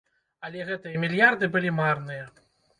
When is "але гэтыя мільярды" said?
0.47-1.53